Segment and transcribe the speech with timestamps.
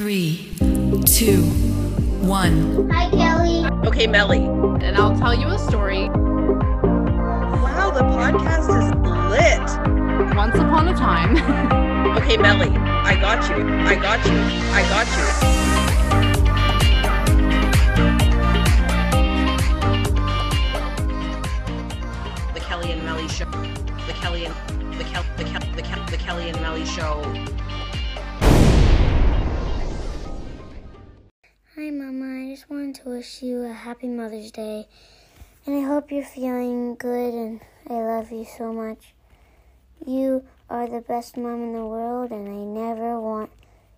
[0.00, 0.48] Three,
[1.04, 1.42] two,
[2.24, 2.88] one.
[2.88, 3.66] Hi, Kelly.
[3.86, 4.38] Okay, Melly.
[4.82, 6.08] and I'll tell you a story.
[6.08, 8.94] Wow, the podcast is
[9.28, 9.60] lit.
[10.34, 11.36] Once upon a time,
[12.16, 12.70] Okay, Melly.
[12.70, 13.56] I got you.
[13.62, 14.32] I got you.
[14.72, 15.26] I got you.
[22.54, 23.44] The Kelly and Melly show.
[24.06, 24.54] The Kelly and
[24.98, 27.22] the Kel the Kel the Kel the Kelly and Melly show.
[31.80, 32.44] Hi, Mama.
[32.44, 34.86] I just wanted to wish you a happy Mother's Day.
[35.64, 39.14] And I hope you're feeling good, and I love you so much.
[40.04, 43.50] You are the best mom in the world, and I never want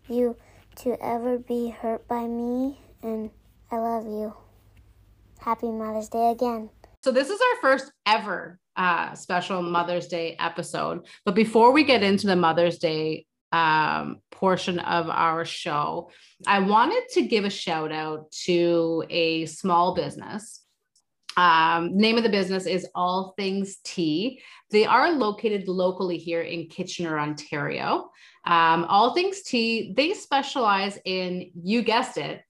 [0.09, 0.37] you
[0.77, 3.31] to ever be hurt by me, and
[3.73, 4.33] I love you.
[5.41, 6.71] Happy Mother's Day again.
[7.03, 11.05] so this is our first ever uh, special Mother's Day episode.
[11.25, 16.11] But before we get into the Mother's Day um, portion of our show,
[16.47, 20.61] I wanted to give a shout out to a small business.
[21.37, 24.43] Um, name of the business is All Things Tea.
[24.71, 28.11] They are located locally here in Kitchener, Ontario.
[28.45, 32.43] Um, All Things Tea, they specialize in, you guessed it,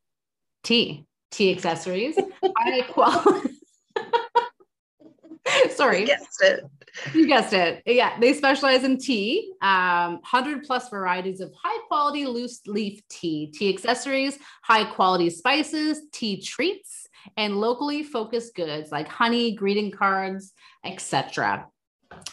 [0.64, 2.16] tea, tea accessories,
[2.56, 3.50] high quality.
[5.70, 6.64] Sorry, Guessed it.
[7.14, 7.82] you guessed it.
[7.86, 13.50] Yeah, they specialize in tea, um, 100 plus varieties of high quality loose leaf tea,
[13.52, 20.52] tea accessories, high quality spices, tea treats, and locally focused goods like honey, greeting cards,
[20.84, 21.66] etc.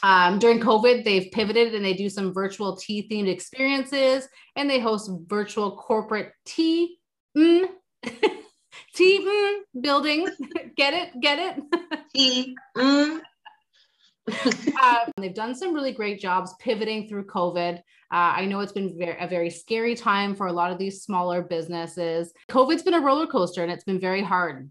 [0.04, 4.80] Um, during COVID, they've pivoted and they do some virtual tea themed experiences and they
[4.80, 6.98] host virtual corporate tea.
[7.38, 7.68] Mm,
[8.94, 10.28] tea mm, building.
[10.76, 11.22] get it?
[11.22, 11.64] Get it?
[12.14, 12.56] Tea.
[12.76, 13.22] Mm.
[14.28, 17.78] Um, they've done some really great jobs pivoting through COVID.
[17.78, 17.82] Uh,
[18.12, 21.42] I know it's been very, a very scary time for a lot of these smaller
[21.42, 22.34] businesses.
[22.50, 24.70] COVID's been a roller coaster and it's been very hard.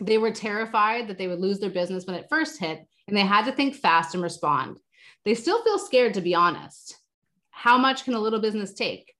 [0.00, 3.22] They were terrified that they would lose their business when it first hit, and they
[3.22, 4.78] had to think fast and respond.
[5.24, 6.96] They still feel scared, to be honest.
[7.50, 9.14] How much can a little business take?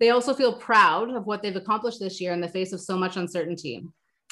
[0.00, 2.96] They also feel proud of what they've accomplished this year in the face of so
[2.96, 3.86] much uncertainty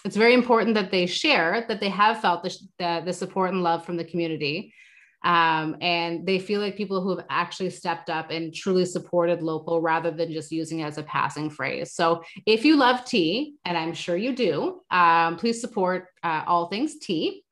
[0.04, 3.62] it's very important that they share that they have felt the, the, the support and
[3.62, 4.74] love from the community.
[5.22, 9.82] Um, and they feel like people who have actually stepped up and truly supported local
[9.82, 11.92] rather than just using it as a passing phrase.
[11.92, 16.68] So if you love tea, and I'm sure you do, um, please support uh, All
[16.68, 17.44] Things Tea.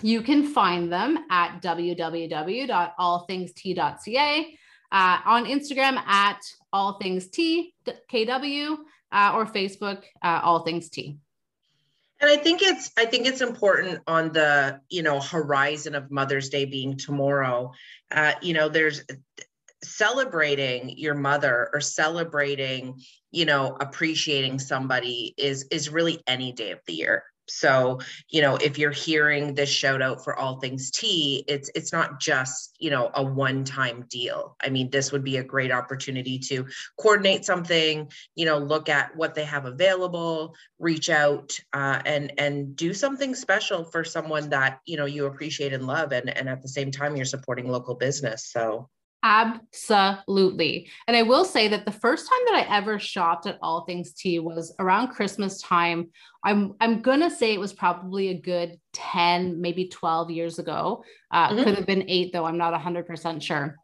[0.00, 4.58] You can find them at www.allthingstea.ca,
[4.92, 6.38] uh, on Instagram at
[6.72, 7.74] All Things Tea
[8.12, 8.76] KW,
[9.10, 11.18] uh, or Facebook, uh, All Things Tea.
[12.22, 16.48] And I think it's I think it's important on the you know horizon of Mother's
[16.48, 17.72] Day being tomorrow.
[18.12, 19.02] Uh, you know, there's
[19.82, 23.00] celebrating your mother or celebrating
[23.32, 27.24] you know appreciating somebody is is really any day of the year
[27.58, 31.92] so you know if you're hearing this shout out for all things tea it's it's
[31.92, 34.56] not just you know a one time deal.
[34.62, 36.66] I mean this would be a great opportunity to
[36.98, 42.74] coordinate something you know look at what they have available reach out uh, and and
[42.74, 46.62] do something special for someone that you know you appreciate and love and and at
[46.62, 48.46] the same time you're supporting local business.
[48.46, 48.88] So
[49.24, 50.88] Absolutely.
[51.06, 54.12] And I will say that the first time that I ever shopped at All Things
[54.12, 56.10] Tea was around Christmas time.
[56.44, 61.04] I'm I'm gonna say it was probably a good 10, maybe 12 years ago.
[61.30, 61.64] Uh, Mhm.
[61.64, 62.44] Could have been eight though.
[62.44, 63.76] I'm not 100% sure.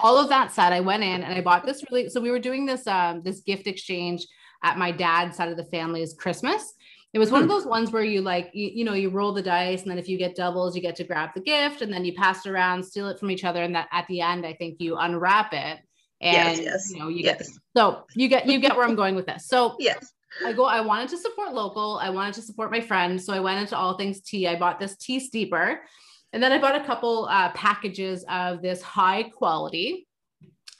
[0.00, 2.08] All of that said, I went in and I bought this really.
[2.08, 4.26] So we were doing this um, this gift exchange
[4.64, 6.74] at my dad's side of the family's Christmas.
[7.14, 9.42] It was one of those ones where you like, you, you know, you roll the
[9.42, 12.04] dice and then if you get doubles, you get to grab the gift and then
[12.04, 13.62] you pass it around, steal it from each other.
[13.62, 15.78] And that at the end, I think you unwrap it
[16.20, 18.96] and Yes, yes, you know, you get, yes so you get, you get where I'm
[18.96, 19.46] going with this.
[19.46, 20.12] So yes
[20.44, 21.98] I go, I wanted to support local.
[22.02, 23.24] I wanted to support my friends.
[23.24, 24.46] So I went into all things tea.
[24.46, 25.80] I bought this tea steeper
[26.32, 30.06] and then I bought a couple uh, packages of this high quality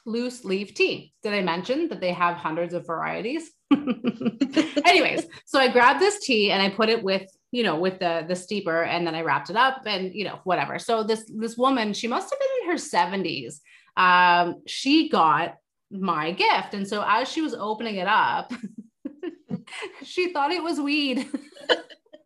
[0.04, 1.12] loose leaf tea.
[1.22, 3.50] Did I mention that they have hundreds of varieties?
[4.86, 8.24] Anyways, so I grabbed this tea and I put it with, you know, with the
[8.26, 10.78] the steeper and then I wrapped it up and you know, whatever.
[10.78, 13.60] So this this woman, she must have been in her 70s.
[13.96, 15.56] Um, she got
[15.90, 16.74] my gift.
[16.74, 18.52] And so as she was opening it up,
[20.02, 21.28] she thought it was weed.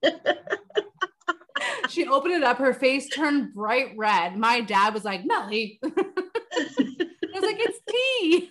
[1.88, 4.36] she opened it up, her face turned bright red.
[4.36, 5.80] My dad was like, Melly.
[5.82, 5.90] I
[7.34, 8.50] was like, it's tea.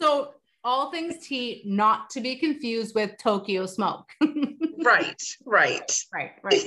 [0.00, 0.32] So
[0.64, 4.10] all things tea, not to be confused with Tokyo smoke.
[4.84, 6.64] right right right, right.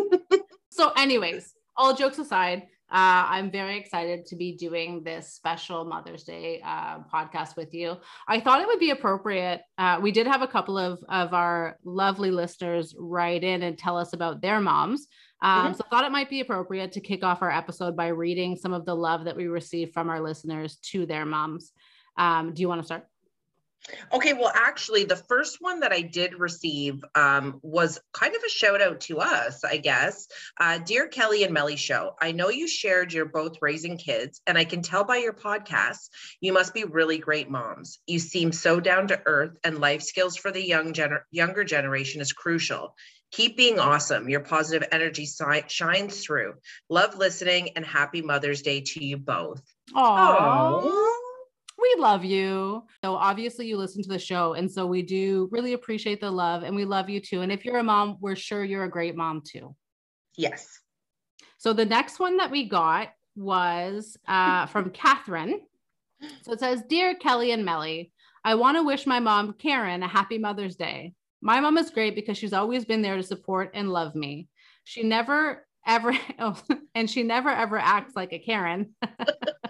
[0.70, 6.24] so, anyways, all jokes aside, Uh, I'm very excited to be doing this special Mother's
[6.24, 7.96] Day uh, podcast with you.
[8.28, 9.62] I thought it would be appropriate.
[9.78, 13.96] Uh, we did have a couple of, of our lovely listeners write in and tell
[13.96, 15.06] us about their moms.
[15.40, 15.74] Um, mm-hmm.
[15.76, 18.74] So I thought it might be appropriate to kick off our episode by reading some
[18.74, 21.72] of the love that we received from our listeners to their moms.
[22.16, 23.06] Um, do you want to start?
[24.12, 28.48] Okay, well, actually, the first one that I did receive um, was kind of a
[28.48, 30.28] shout out to us, I guess.
[30.58, 34.56] Uh, Dear Kelly and Melly Show, I know you shared you're both raising kids, and
[34.56, 36.10] I can tell by your podcast
[36.40, 37.98] you must be really great moms.
[38.06, 42.20] You seem so down to earth, and life skills for the young gener- younger generation
[42.20, 42.94] is crucial.
[43.32, 44.28] Keep being awesome.
[44.28, 46.54] Your positive energy si- shines through.
[46.88, 49.62] Love listening, and happy Mother's Day to you both.
[49.92, 51.18] Aww
[51.82, 52.84] we love you.
[53.04, 54.54] So obviously you listen to the show.
[54.54, 57.42] And so we do really appreciate the love and we love you too.
[57.42, 59.74] And if you're a mom, we're sure you're a great mom too.
[60.36, 60.80] Yes.
[61.58, 65.60] So the next one that we got was uh, from Catherine.
[66.42, 68.12] So it says, Dear Kelly and Melly,
[68.44, 71.14] I want to wish my mom, Karen, a happy Mother's Day.
[71.40, 74.48] My mom is great because she's always been there to support and love me.
[74.84, 76.60] She never ever, oh,
[76.94, 78.94] and she never ever acts like a Karen.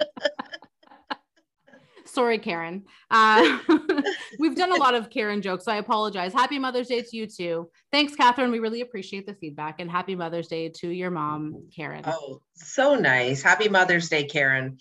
[2.12, 2.84] Sorry, Karen.
[3.10, 3.58] Uh,
[4.38, 6.34] we've done a lot of Karen jokes, so I apologize.
[6.34, 7.70] Happy Mother's Day to you too.
[7.90, 8.50] Thanks, Catherine.
[8.50, 12.02] We really appreciate the feedback, and happy Mother's Day to your mom, Karen.
[12.04, 13.40] Oh, so nice.
[13.42, 14.76] Happy Mother's Day, Karen.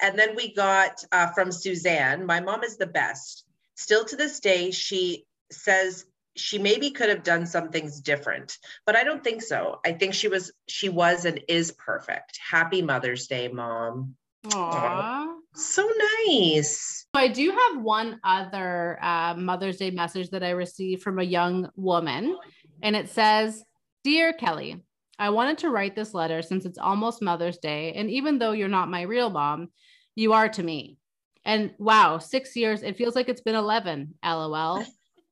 [0.00, 2.24] And then we got uh, from Suzanne.
[2.24, 3.44] My mom is the best.
[3.74, 6.04] Still to this day, she says
[6.36, 10.12] she maybe could have done some things different but i don't think so i think
[10.12, 14.14] she was she was and is perfect happy mother's day mom
[14.48, 15.36] Aww.
[15.56, 15.88] So
[16.28, 17.06] nice.
[17.14, 21.24] So I do have one other uh, Mother's Day message that I received from a
[21.24, 22.36] young woman,
[22.82, 23.64] and it says,
[24.04, 24.82] Dear Kelly,
[25.18, 27.94] I wanted to write this letter since it's almost Mother's Day.
[27.94, 29.68] And even though you're not my real mom,
[30.14, 30.98] you are to me.
[31.46, 34.14] And wow, six years, it feels like it's been 11.
[34.22, 34.84] LOL.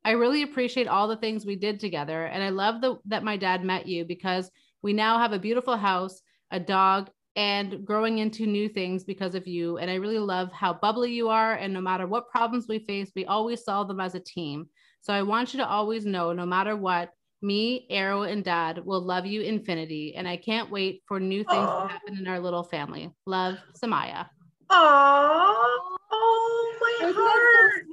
[0.07, 2.25] I really appreciate all the things we did together.
[2.25, 4.51] And I love the, that my dad met you because
[4.81, 9.47] we now have a beautiful house, a dog, and growing into new things because of
[9.47, 9.79] you.
[9.79, 11.55] And I really love how bubbly you are.
[11.55, 14.69] And no matter what problems we face, we always solve them as a team.
[15.01, 17.11] So I want you to always know no matter what,
[17.43, 20.15] me, Arrow, and Dad will love you infinity.
[20.17, 21.83] And I can't wait for new things Aww.
[21.83, 23.11] to happen in our little family.
[23.27, 24.27] Love, Samaya.
[24.71, 25.81] Aww.
[26.17, 27.85] Oh, my Isn't heart.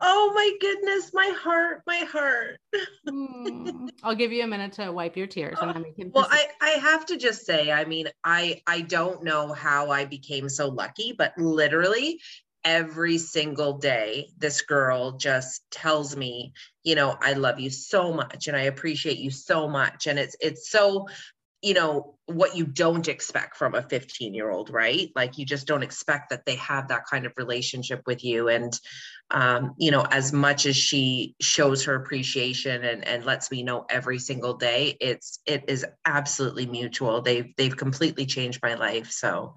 [0.00, 2.58] Oh my goodness, my heart, my heart.
[3.08, 3.90] mm.
[4.02, 6.46] I'll give you a minute to wipe your tears and then we can Well, I,
[6.60, 10.68] I have to just say, I mean, I I don't know how I became so
[10.68, 12.20] lucky, but literally
[12.64, 16.52] every single day this girl just tells me
[16.84, 20.36] you know i love you so much and i appreciate you so much and it's
[20.40, 21.06] it's so
[21.62, 25.66] you know what you don't expect from a 15 year old right like you just
[25.66, 28.78] don't expect that they have that kind of relationship with you and
[29.30, 33.84] um, you know as much as she shows her appreciation and, and lets me know
[33.90, 39.54] every single day it's it is absolutely mutual they've they've completely changed my life so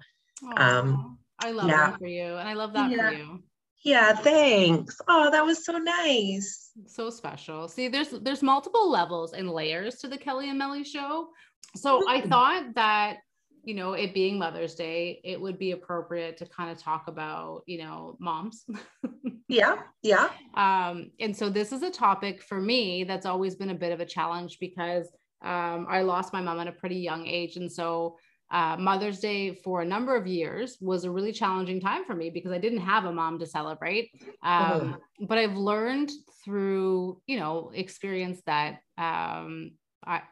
[0.56, 1.90] um i love yeah.
[1.90, 3.10] that for you and i love that yeah.
[3.10, 3.42] for you
[3.84, 4.98] yeah, thanks.
[5.08, 6.70] Oh, that was so nice.
[6.86, 7.68] So special.
[7.68, 11.28] See, there's there's multiple levels and layers to the Kelly and Melly show.
[11.76, 13.18] So I thought that,
[13.64, 17.62] you know, it being Mother's Day, it would be appropriate to kind of talk about,
[17.66, 18.64] you know, moms.
[19.48, 19.76] yeah.
[20.02, 20.28] Yeah.
[20.54, 24.00] Um, and so this is a topic for me that's always been a bit of
[24.00, 25.08] a challenge because
[25.42, 27.56] um, I lost my mom at a pretty young age.
[27.56, 28.16] And so
[28.50, 32.30] uh, Mother's Day for a number of years was a really challenging time for me
[32.30, 34.10] because I didn't have a mom to celebrate.
[34.42, 34.98] Um.
[35.20, 36.10] But I've learned
[36.44, 39.72] through, you know, experience that um,
[40.04, 40.22] I,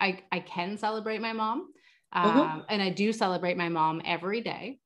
[0.00, 1.68] I, I can celebrate my mom.
[2.14, 2.38] Mm-hmm.
[2.38, 4.78] Um, and I do celebrate my mom every day.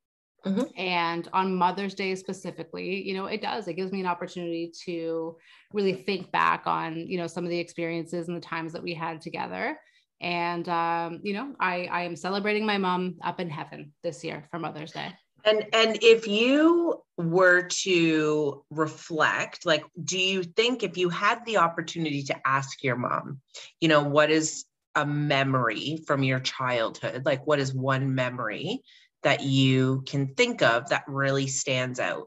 [0.45, 0.63] Mm-hmm.
[0.77, 3.69] And on Mother's Day specifically, you know, it does.
[3.69, 5.37] It gives me an opportunity to
[5.73, 8.93] really think back on, you know, some of the experiences and the times that we
[8.93, 9.79] had together.
[10.21, 14.47] And um, you know, I I am celebrating my mom up in heaven this year
[14.51, 15.13] for Mother's Day.
[15.45, 21.59] And and if you were to reflect, like, do you think if you had the
[21.59, 23.41] opportunity to ask your mom,
[23.81, 24.65] you know, what is
[24.95, 27.25] a memory from your childhood?
[27.25, 28.83] Like, what is one memory
[29.23, 32.27] that you can think of that really stands out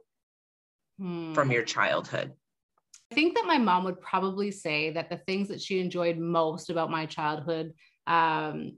[1.00, 1.34] hmm.
[1.34, 2.34] from your childhood?
[3.12, 6.70] I think that my mom would probably say that the things that she enjoyed most
[6.70, 7.74] about my childhood
[8.08, 8.78] um,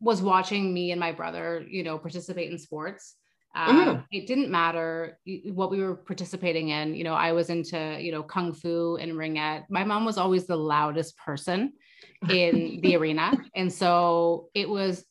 [0.00, 3.14] was watching me and my brother, you know, participate in sports.
[3.54, 4.04] Um, mm.
[4.12, 6.94] It didn't matter what we were participating in.
[6.94, 9.64] You know, I was into, you know, kung fu and ringette.
[9.70, 11.72] My mom was always the loudest person
[12.28, 13.32] in the arena.
[13.54, 15.04] And so it was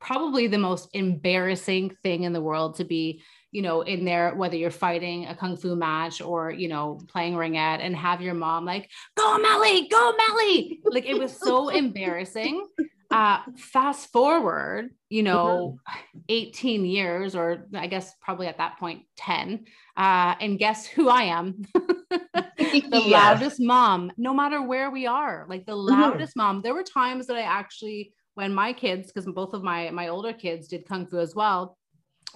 [0.00, 3.22] probably the most embarrassing thing in the world to be
[3.56, 7.32] you know, in there, whether you're fighting a kung fu match or, you know, playing
[7.32, 10.80] ringette and have your mom like, go Melly, go Melly.
[10.84, 12.66] Like it was so embarrassing.
[13.10, 16.20] Uh, fast forward, you know, mm-hmm.
[16.28, 19.64] 18 years, or I guess probably at that point, 10.
[19.96, 21.62] Uh, and guess who I am?
[21.74, 23.06] the yes.
[23.06, 26.00] loudest mom, no matter where we are, like the mm-hmm.
[26.00, 26.56] loudest mm-hmm.
[26.56, 26.62] mom.
[26.62, 30.32] There were times that I actually, when my kids, because both of my my older
[30.32, 31.78] kids did kung fu as well,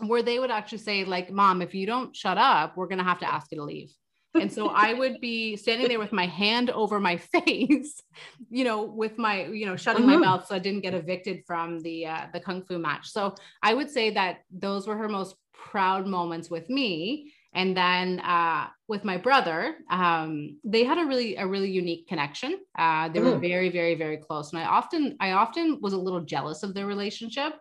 [0.06, 3.04] where they would actually say like mom if you don't shut up we're going to
[3.04, 3.92] have to ask you to leave
[4.34, 8.02] and so i would be standing there with my hand over my face
[8.50, 10.20] you know with my you know shutting mm-hmm.
[10.20, 13.34] my mouth so i didn't get evicted from the uh, the kung fu match so
[13.62, 18.68] i would say that those were her most proud moments with me and then uh,
[18.86, 23.32] with my brother um, they had a really a really unique connection uh, they were
[23.32, 23.40] mm.
[23.40, 26.86] very very very close and i often i often was a little jealous of their
[26.86, 27.54] relationship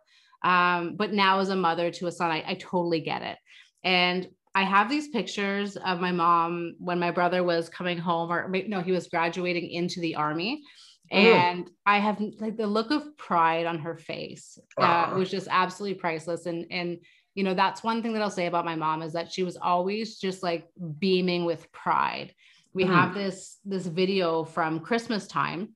[0.43, 3.37] um, but now as a mother to a son, I, I totally get it.
[3.83, 8.49] And I have these pictures of my mom when my brother was coming home, or
[8.67, 10.63] no, he was graduating into the army.
[11.11, 11.17] Oh.
[11.17, 15.99] And I have like the look of pride on her face uh, was just absolutely
[15.99, 16.45] priceless.
[16.45, 16.97] And and
[17.35, 19.57] you know that's one thing that I'll say about my mom is that she was
[19.57, 20.67] always just like
[20.99, 22.33] beaming with pride.
[22.73, 22.93] We mm-hmm.
[22.93, 25.75] have this this video from Christmas time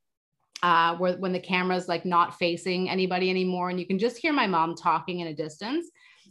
[0.63, 4.33] uh, where when the camera's like not facing anybody anymore, and you can just hear
[4.33, 5.87] my mom talking in a distance.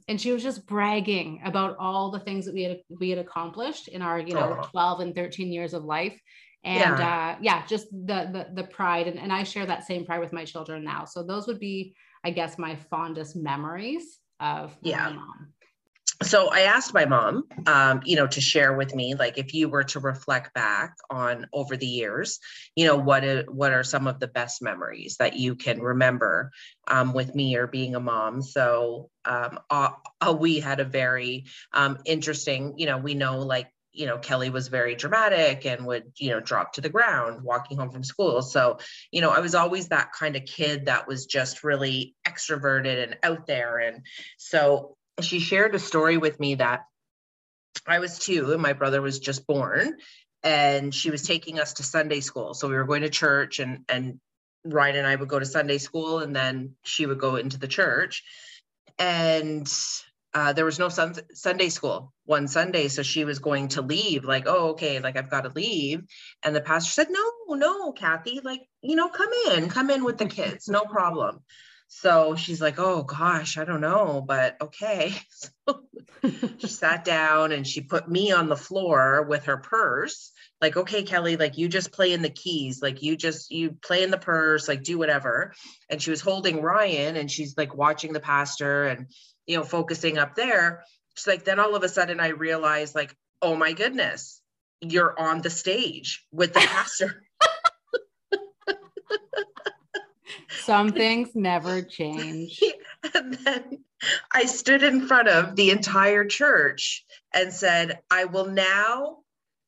[0.08, 3.88] And she was just bragging about all the things that we had we had accomplished
[3.88, 4.68] in our you know oh.
[4.70, 6.18] 12 and 13 years of life.
[6.64, 9.06] And yeah, uh, yeah just the, the the pride.
[9.08, 11.04] And, and i share that same pride with my children now.
[11.04, 11.94] So those would be
[12.24, 15.10] i guess my fondest memories of yeah.
[15.10, 15.52] mom
[16.22, 19.68] so I asked my mom, um, you know, to share with me, like, if you
[19.68, 22.38] were to reflect back on over the years,
[22.76, 26.50] you know, what are, what are some of the best memories that you can remember
[26.88, 28.42] um, with me or being a mom?
[28.42, 29.90] So um, uh,
[30.20, 34.48] uh, we had a very um, interesting, you know, we know like you know kelly
[34.48, 38.40] was very dramatic and would you know drop to the ground walking home from school
[38.40, 38.78] so
[39.10, 43.18] you know i was always that kind of kid that was just really extroverted and
[43.22, 44.06] out there and
[44.38, 46.86] so she shared a story with me that
[47.86, 49.96] I was two and my brother was just born
[50.42, 52.54] and she was taking us to Sunday school.
[52.54, 54.20] So we were going to church and and
[54.64, 57.68] Ryan and I would go to Sunday school and then she would go into the
[57.68, 58.22] church.
[58.98, 59.70] And
[60.34, 62.88] uh, there was no sun- Sunday school one Sunday.
[62.88, 66.04] So she was going to leave, like, oh, okay, like I've got to leave.
[66.44, 70.18] And the pastor said, no, no, Kathy, like, you know, come in, come in with
[70.18, 71.40] the kids, no problem.
[71.94, 75.14] So she's like, oh gosh, I don't know, but okay.
[75.64, 75.82] So
[76.58, 80.32] she sat down and she put me on the floor with her purse.
[80.60, 84.02] Like, okay, Kelly, like you just play in the keys, like you just you play
[84.02, 85.52] in the purse, like do whatever.
[85.90, 89.06] And she was holding Ryan and she's like watching the pastor and
[89.46, 90.84] you know, focusing up there.
[91.16, 94.40] She's like, then all of a sudden I realized, like, oh my goodness,
[94.80, 97.22] you're on the stage with the pastor.
[100.64, 102.62] Some things never change.
[103.14, 103.84] and then
[104.32, 107.04] I stood in front of the entire church
[107.34, 109.18] and said, I will now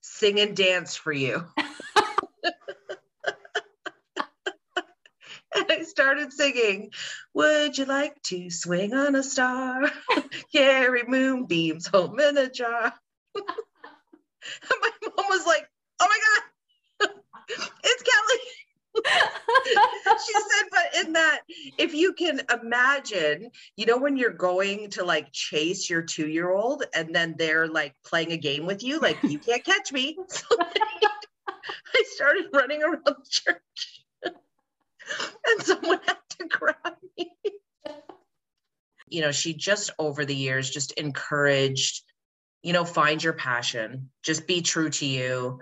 [0.03, 1.45] sing and dance for you.
[5.55, 6.93] and I started singing,
[7.35, 9.91] Would you like to swing on a star?
[10.53, 12.95] Carry moonbeams home in a jar.
[13.35, 13.45] and
[14.81, 15.69] my mom was like,
[16.01, 17.11] Oh my God,
[17.83, 18.39] it's Kelly
[19.64, 21.40] she said, but in that,
[21.78, 26.50] if you can imagine, you know, when you're going to like chase your two year
[26.50, 30.16] old and then they're like playing a game with you, like, you can't catch me.
[31.87, 34.02] So I started running around the church
[35.47, 37.33] and someone had to grab me.
[39.09, 42.02] You know, she just over the years just encouraged,
[42.62, 45.61] you know, find your passion, just be true to you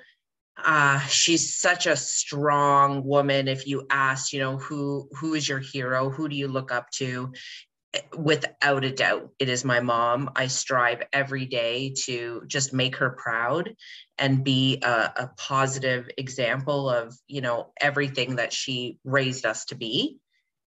[0.65, 5.59] uh she's such a strong woman if you ask you know who who is your
[5.59, 6.11] hero?
[6.11, 7.33] Who do you look up to?
[8.17, 10.31] Without a doubt it is my mom.
[10.35, 13.75] I strive every day to just make her proud
[14.19, 19.75] and be a, a positive example of you know everything that she raised us to
[19.75, 20.19] be.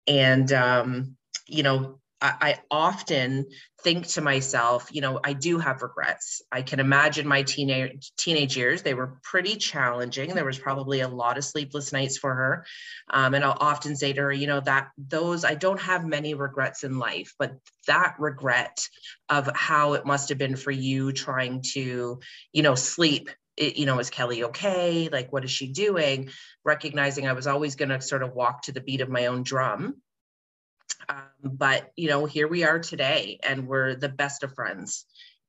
[0.07, 3.47] And um you know I, often
[3.83, 6.41] think to myself, you know, I do have regrets.
[6.51, 10.35] I can imagine my teenage teenage years; they were pretty challenging.
[10.35, 12.67] There was probably a lot of sleepless nights for her,
[13.11, 16.35] um, and I'll often say to her, you know, that those I don't have many
[16.35, 17.53] regrets in life, but
[17.87, 18.89] that regret
[19.29, 22.21] of how it must have been for you trying to,
[22.53, 25.09] you know, sleep it, you know, is Kelly okay?
[25.13, 26.31] Like, what is she doing?
[26.65, 29.43] Recognizing I was always going to sort of walk to the beat of my own
[29.43, 30.03] drum
[31.09, 35.05] Um, but you know, here we are today, and we're the best of friends.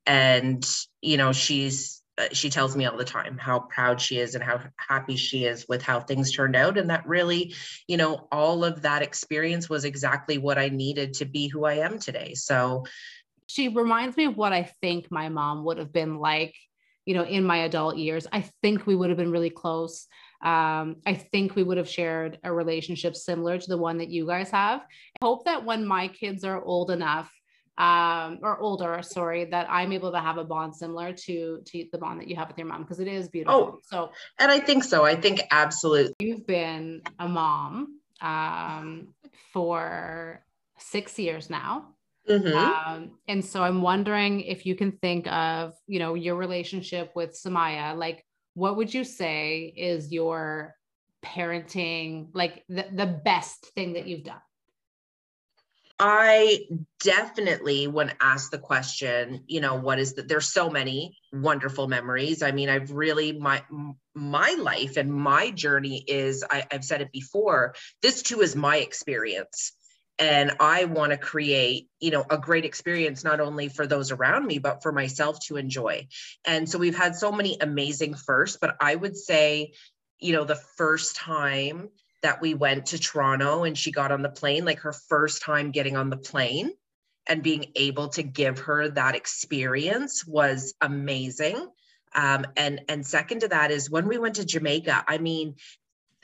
[0.06, 0.66] And
[1.02, 4.44] you know, she's uh, she tells me all the time how proud she is and
[4.44, 6.78] how happy she is with how things turned out.
[6.78, 7.54] And that really
[7.88, 11.76] you know all of that experience was exactly what i needed to be who i
[11.76, 12.34] am today.
[12.34, 12.86] So
[13.48, 16.56] she reminds me of what i think my mom would have been like
[17.06, 18.28] you know in my adult years.
[18.32, 20.08] I think we would have been really close
[20.46, 24.26] um, i think we would have shared a relationship similar to the one that you
[24.26, 27.32] guys have i hope that when my kids are old enough
[27.78, 31.98] um, or older, sorry, that I'm able to have a bond similar to to the
[31.98, 33.56] bond that you have with your mom because it is beautiful.
[33.56, 35.04] Oh, so, and I think so.
[35.04, 36.14] I think absolutely.
[36.20, 39.10] You've been a mom um,
[39.52, 40.46] for
[40.78, 41.96] six years now.
[42.30, 42.58] Mm-hmm.
[42.58, 47.32] Um, and so I'm wondering if you can think of, you know, your relationship with
[47.32, 47.96] Samaya.
[47.96, 48.26] Like,
[48.56, 50.76] what would you say is your
[51.24, 54.42] parenting, like the, the best thing that you've done?
[55.98, 56.66] I
[57.02, 60.28] definitely, when asked the question, you know, what is that?
[60.28, 62.44] There's so many wonderful memories.
[62.44, 63.64] I mean, I've really my
[64.14, 66.44] my life and my journey is.
[66.50, 67.76] I, I've said it before.
[68.02, 69.72] This too is my experience,
[70.18, 74.46] and I want to create, you know, a great experience not only for those around
[74.46, 76.08] me but for myself to enjoy.
[76.46, 79.74] And so we've had so many amazing firsts, but I would say,
[80.20, 81.90] you know, the first time
[82.22, 85.72] that we went to Toronto and she got on the plane, like her first time
[85.72, 86.72] getting on the plane
[87.28, 91.68] and being able to give her that experience was amazing.
[92.14, 95.04] Um, and and second to that is when we went to Jamaica.
[95.08, 95.56] I mean,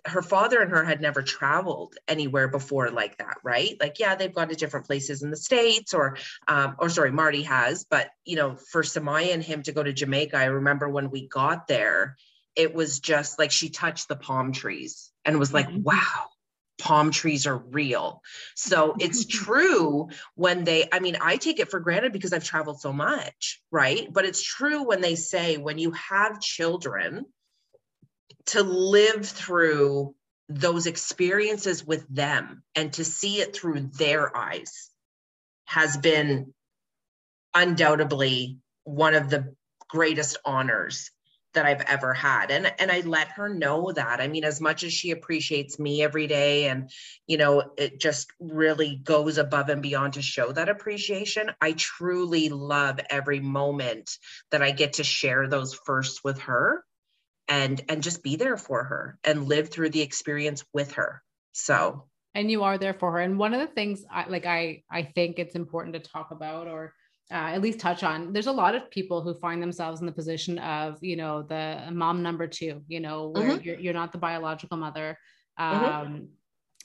[0.06, 3.78] her father and her had never traveled anywhere before like that, right?
[3.80, 6.18] Like, yeah, they've gone to different places in the states, or,
[6.48, 9.94] um, or sorry, Marty has, but you know, for Samaya and him to go to
[9.94, 12.16] Jamaica, I remember when we got there,
[12.56, 15.84] it was just like she touched the palm trees and was like, mm-hmm.
[15.84, 16.30] wow,
[16.80, 18.22] palm trees are real.
[18.56, 22.82] So it's true when they, I mean, I take it for granted because I've traveled
[22.82, 24.12] so much, right?
[24.12, 27.26] But it's true when they say when you have children
[28.48, 30.16] to live through
[30.50, 34.90] those experiences with them and to see it through their eyes
[35.66, 36.54] has been
[37.54, 39.56] undoubtedly one of the
[39.90, 41.12] greatest honors
[41.54, 42.50] that I've ever had.
[42.50, 44.22] And and I let her know that.
[44.22, 46.90] I mean, as much as she appreciates me every day and
[47.28, 51.52] you know, it just really goes above and beyond to show that appreciation.
[51.60, 54.18] I truly love every moment
[54.52, 56.86] that I get to share those firsts with her
[57.52, 61.22] and and just be there for her and live through the experience with her.
[61.52, 63.20] So and you are there for her.
[63.20, 66.68] And one of the things I like I I think it's important to talk about
[66.68, 66.94] or
[67.30, 70.12] uh, at least touch on there's a lot of people who find themselves in the
[70.12, 73.64] position of you know the mom number two you know where mm-hmm.
[73.64, 75.18] you're, you're not the biological mother
[75.58, 75.86] mm-hmm.
[75.86, 76.26] um, mm-hmm.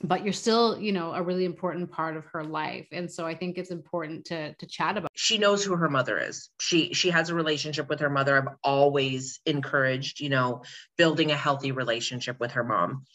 [0.02, 3.35] But you're still you know a really important part of her life and so i
[3.35, 6.50] think it's important to to chat about she knows who her mother is.
[6.61, 8.37] She she has a relationship with her mother.
[8.37, 10.62] I've always encouraged you know
[10.96, 13.06] building a healthy relationship with her mom.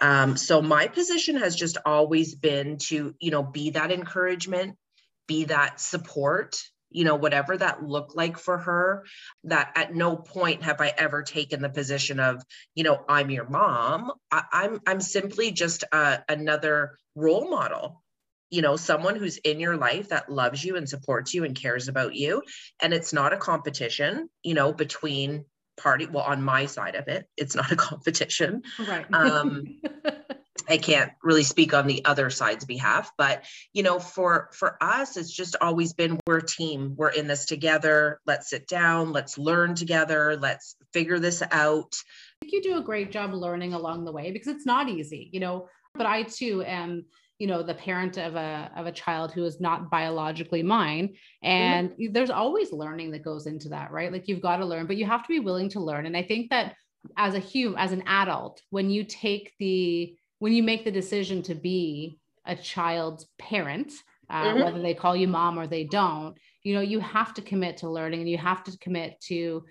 [0.00, 4.76] Um, so my position has just always been to you know be that encouragement
[5.26, 9.04] be that support you know whatever that looked like for her
[9.44, 12.42] that at no point have i ever taken the position of
[12.74, 14.12] you know i'm your mom.
[14.30, 18.02] I, am I'm, I'm simply just a, another role model.
[18.50, 21.88] You know someone who's in your life that loves you and supports you and cares
[21.88, 22.42] about you.
[22.80, 25.44] And it's not a competition you know between
[25.76, 28.62] party well on my side of it it's not a competition.
[28.78, 29.06] Right.
[29.12, 29.80] Um
[30.68, 35.16] I can't really speak on the other side's behalf, but you know, for for us,
[35.16, 36.94] it's just always been we're a team.
[36.96, 38.20] We're in this together.
[38.26, 39.12] Let's sit down.
[39.12, 40.36] Let's learn together.
[40.36, 41.94] Let's figure this out.
[42.42, 45.30] I think you do a great job learning along the way because it's not easy,
[45.32, 45.68] you know.
[45.94, 47.06] But I too am,
[47.38, 51.90] you know, the parent of a of a child who is not biologically mine, and
[51.90, 52.12] mm-hmm.
[52.12, 54.12] there's always learning that goes into that, right?
[54.12, 56.06] Like you've got to learn, but you have to be willing to learn.
[56.06, 56.74] And I think that
[57.16, 61.42] as a human, as an adult, when you take the when you make the decision
[61.42, 63.92] to be a child's parent,
[64.28, 64.62] uh, mm-hmm.
[64.62, 67.88] whether they call you mom or they don't, you know, you have to commit to
[67.88, 69.64] learning and you have to commit to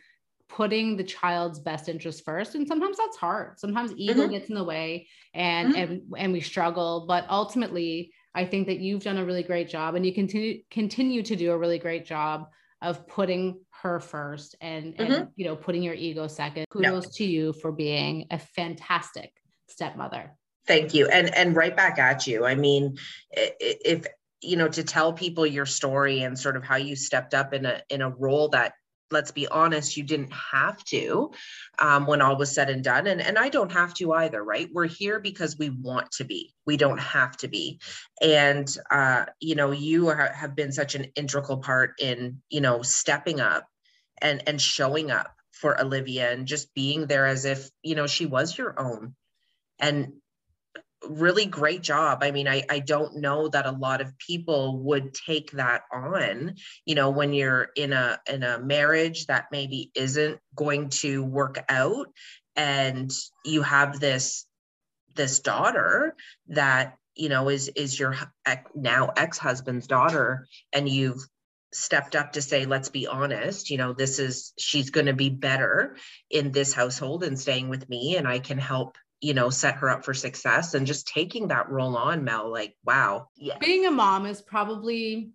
[0.47, 2.55] putting the child's best interest first.
[2.55, 3.59] And sometimes that's hard.
[3.59, 4.31] Sometimes ego mm-hmm.
[4.31, 5.81] gets in the way and, mm-hmm.
[5.81, 9.95] and, and we struggle, but ultimately I think that you've done a really great job
[9.95, 12.47] and you continue, continue to do a really great job
[12.81, 15.23] of putting her first and, and mm-hmm.
[15.35, 16.65] you know, putting your ego second.
[16.69, 19.31] Kudos to you for being a fantastic
[19.67, 20.35] stepmother.
[20.67, 21.07] Thank you.
[21.07, 22.45] And and right back at you.
[22.45, 22.97] I mean,
[23.31, 24.05] if
[24.41, 27.65] you know to tell people your story and sort of how you stepped up in
[27.65, 28.73] a in a role that
[29.11, 31.31] let's be honest, you didn't have to
[31.79, 33.07] um, when all was said and done.
[33.07, 34.69] And, and I don't have to either, right?
[34.71, 36.53] We're here because we want to be.
[36.65, 37.79] We don't have to be.
[38.21, 42.81] And, uh, you know, you are, have been such an integral part in, you know,
[42.81, 43.67] stepping up
[44.21, 48.25] and, and showing up for Olivia and just being there as if, you know, she
[48.25, 49.15] was your own.
[49.79, 50.13] And
[51.09, 52.19] really great job.
[52.23, 56.55] I mean, I, I don't know that a lot of people would take that on,
[56.85, 61.63] you know, when you're in a in a marriage that maybe isn't going to work
[61.69, 62.07] out
[62.55, 63.11] and
[63.43, 64.45] you have this
[65.15, 66.15] this daughter
[66.47, 68.15] that you know is is your
[68.75, 71.25] now ex-husband's daughter and you've
[71.73, 75.29] stepped up to say let's be honest you know this is she's going to be
[75.29, 75.97] better
[76.29, 79.89] in this household and staying with me and i can help you know set her
[79.89, 83.27] up for success and just taking that role on mel like wow.
[83.35, 83.57] Yeah.
[83.57, 85.31] Being a mom is probably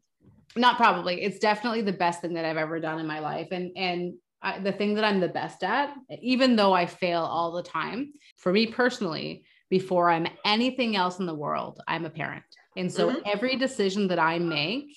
[0.55, 3.49] not probably it's definitely the best thing that i've ever done in my life.
[3.51, 7.51] And and I, the thing that i'm the best at even though i fail all
[7.53, 12.45] the time for me personally before i'm anything else in the world i'm a parent.
[12.77, 13.23] And so mm-hmm.
[13.27, 14.97] every decision that i make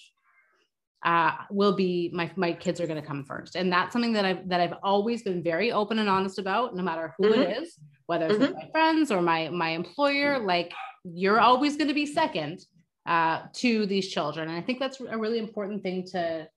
[1.03, 4.23] uh, will be my my kids are going to come first, and that's something that
[4.23, 7.41] I've that I've always been very open and honest about, no matter who mm-hmm.
[7.41, 7.77] it is,
[8.08, 8.54] whether it's mm-hmm.
[8.54, 10.39] my friends or my my employer.
[10.39, 12.66] Like you're always going to be second
[13.06, 16.48] uh, to these children, and I think that's a really important thing to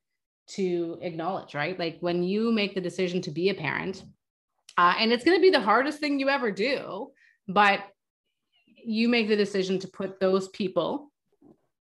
[0.49, 1.79] to acknowledge, right?
[1.79, 4.05] Like when you make the decision to be a parent,
[4.79, 7.11] uh, and it's going to be the hardest thing you ever do,
[7.49, 7.81] but
[8.85, 11.11] you make the decision to put those people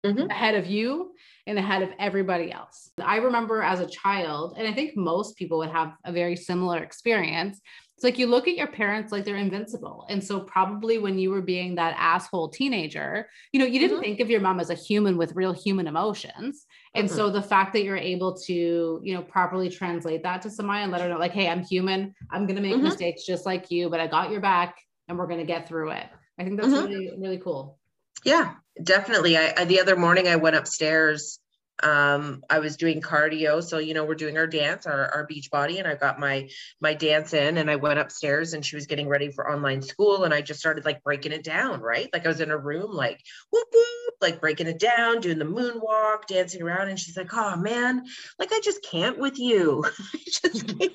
[0.05, 0.31] mm-hmm.
[0.31, 1.12] ahead of you
[1.47, 2.90] and ahead of everybody else.
[3.03, 6.83] I remember as a child, and I think most people would have a very similar
[6.83, 7.61] experience.
[7.96, 10.04] It's like you look at your parents like they're invincible.
[10.09, 14.04] And so, probably when you were being that asshole teenager, you know, you didn't mm-hmm.
[14.04, 16.66] think of your mom as a human with real human emotions.
[16.94, 17.16] And mm-hmm.
[17.16, 20.90] so, the fact that you're able to, you know, properly translate that to somebody and
[20.90, 22.14] let her know, like, hey, I'm human.
[22.33, 22.85] I'm going to make mm-hmm.
[22.85, 24.76] mistakes just like you, but I got your back
[25.09, 26.07] and we're going to get through it.
[26.38, 26.87] I think that's mm-hmm.
[26.87, 27.78] really, really cool.
[28.24, 29.37] Yeah, definitely.
[29.37, 31.38] I, I, the other morning I went upstairs.
[31.83, 35.51] Um, I was doing cardio, so you know we're doing our dance, our, our beach
[35.51, 36.49] body, and I got my
[36.81, 40.23] my dance in, and I went upstairs, and she was getting ready for online school,
[40.25, 42.09] and I just started like breaking it down, right?
[42.13, 45.45] Like I was in a room, like whoop whoop, like breaking it down, doing the
[45.45, 48.05] moonwalk, dancing around, and she's like, "Oh man,
[48.39, 49.85] like I just can't with you,
[50.15, 50.93] I just can't."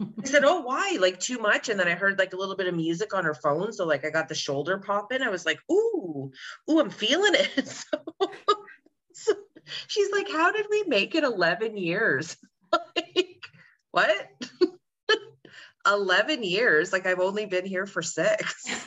[0.00, 0.98] I said, "Oh, why?
[1.00, 3.34] Like too much?" And then I heard like a little bit of music on her
[3.34, 5.22] phone, so like I got the shoulder popping.
[5.22, 6.32] I was like, "Ooh,
[6.70, 7.98] ooh, I'm feeling it." so,
[9.86, 12.36] she's like, "How did we make it 11 years?"
[12.72, 13.46] like,
[13.90, 14.28] what?
[15.86, 16.92] 11 years?
[16.92, 18.64] Like I've only been here for six.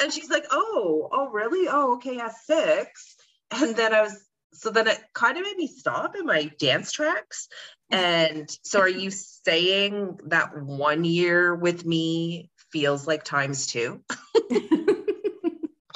[0.00, 1.68] and she's like, "Oh, oh, really?
[1.70, 3.16] Oh, okay, yeah, six.
[3.50, 6.92] And then I was so then it kind of made me stop in my dance
[6.92, 7.48] tracks.
[7.90, 14.02] And so are you saying that one year with me feels like times two?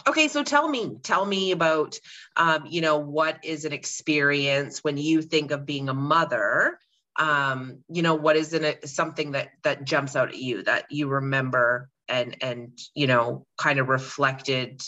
[0.07, 1.99] Okay, so tell me, tell me about,
[2.37, 6.79] um, you know, what is an experience when you think of being a mother?
[7.19, 11.09] Um, you know, what is it something that that jumps out at you that you
[11.09, 14.83] remember and and you know kind of reflected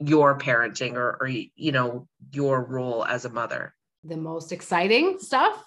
[0.00, 5.62] your parenting or, or you know your role as a mother the most exciting stuff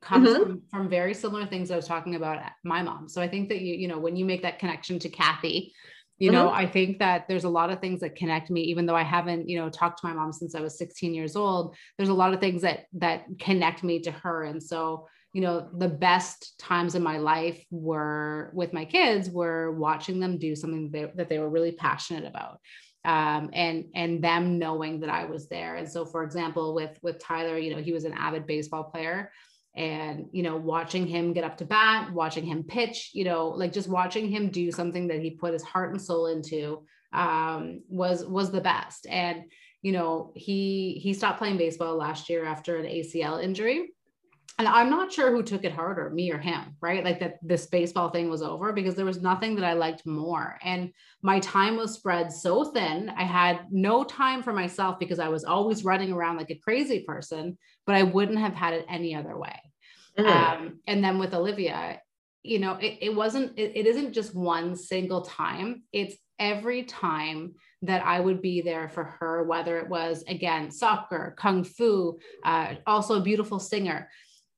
[0.00, 0.42] comes mm-hmm.
[0.42, 3.60] from, from very similar things i was talking about my mom so i think that
[3.60, 5.72] you you know when you make that connection to kathy
[6.22, 6.56] you know mm-hmm.
[6.56, 9.48] i think that there's a lot of things that connect me even though i haven't
[9.48, 12.32] you know talked to my mom since i was 16 years old there's a lot
[12.32, 16.94] of things that that connect me to her and so you know the best times
[16.94, 21.28] in my life were with my kids were watching them do something that they, that
[21.28, 22.60] they were really passionate about
[23.04, 25.74] um, and and them knowing that I was there.
[25.74, 29.32] And so, for example, with with Tyler, you know, he was an avid baseball player,
[29.74, 33.72] and you know, watching him get up to bat, watching him pitch, you know, like
[33.72, 38.24] just watching him do something that he put his heart and soul into um, was
[38.24, 39.06] was the best.
[39.08, 39.44] And
[39.80, 43.94] you know, he he stopped playing baseball last year after an ACL injury
[44.58, 47.02] and I'm not sure who took it harder, me or him, right?
[47.02, 50.58] Like that this baseball thing was over because there was nothing that I liked more.
[50.62, 53.10] And my time was spread so thin.
[53.16, 57.00] I had no time for myself because I was always running around like a crazy
[57.00, 59.58] person, but I wouldn't have had it any other way.
[60.18, 60.28] Mm-hmm.
[60.30, 62.00] Um, and then with Olivia,
[62.42, 67.54] you know, it, it wasn't, it, it isn't just one single time, it's every time
[67.82, 72.74] that I would be there for her, whether it was again, soccer, kung fu, uh,
[72.86, 74.08] also a beautiful singer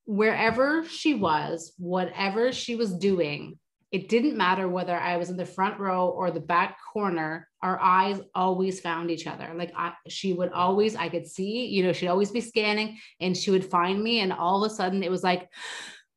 [0.07, 3.59] wherever she was, whatever she was doing,
[3.95, 7.81] it didn't matter whether I was in the front row or the back corner, our
[7.81, 9.53] eyes always found each other.
[9.55, 13.37] Like I, she would always, I could see, you know, she'd always be scanning and
[13.37, 14.19] she would find me.
[14.19, 15.49] And all of a sudden it was like,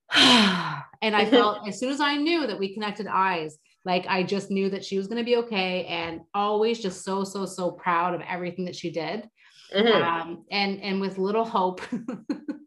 [0.15, 4.49] and I felt as soon as I knew that we connected eyes, like I just
[4.49, 8.15] knew that she was going to be okay and always just so, so, so proud
[8.15, 9.29] of everything that she did.
[9.71, 10.03] Mm-hmm.
[10.03, 11.81] Um, and, and with little hope,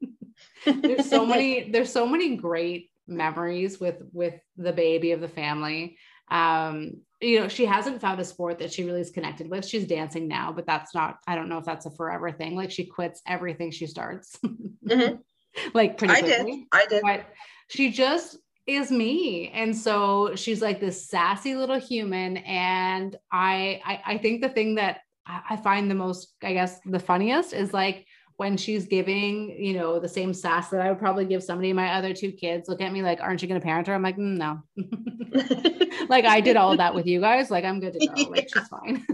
[0.65, 5.97] there's so many, there's so many great memories with, with the baby of the family.
[6.31, 9.67] Um, you know, she hasn't found a sport that she really is connected with.
[9.67, 12.55] She's dancing now, but that's not, I don't know if that's a forever thing.
[12.57, 14.39] Like she quits everything she starts.
[14.45, 15.17] Mm-hmm.
[15.75, 16.25] like pretty much.
[16.25, 16.65] I did.
[16.73, 17.03] I did.
[17.03, 17.27] But
[17.69, 19.49] she just is me.
[19.51, 22.39] And so she's like this sassy little human.
[22.39, 26.99] And I I, I think the thing that I find the most, I guess, the
[26.99, 28.07] funniest is like
[28.41, 31.93] when she's giving, you know, the same sass that I would probably give somebody my
[31.93, 33.93] other two kids look at me like, aren't you going to parent her?
[33.93, 34.63] I'm like, mm, no.
[36.09, 37.51] like I did all that with you guys.
[37.51, 38.31] Like I'm good to go.
[38.31, 39.05] Like she's fine.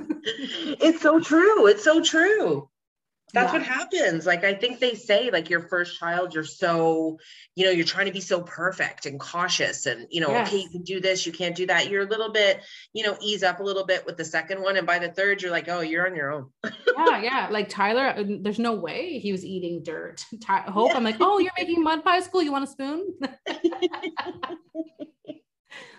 [0.81, 1.67] it's so true.
[1.67, 2.69] It's so true
[3.37, 3.59] that's yeah.
[3.59, 4.25] what happens.
[4.25, 7.19] Like i think they say like your first child you're so
[7.55, 10.49] you know you're trying to be so perfect and cautious and you know yes.
[10.49, 11.91] okay you can do this you can't do that.
[11.91, 12.63] You're a little bit
[12.95, 14.79] you know ease up a little bit with the second one.
[14.79, 16.47] And by the third you're like oh you're on your own.
[16.97, 17.49] Yeah yeah.
[17.51, 20.25] Like tyler uh, there's no way he was eating dirt.
[20.41, 20.97] Ty- hope yeah.
[20.97, 22.43] i'm like oh you're making mud pie school?
[22.43, 23.07] You want a spoon?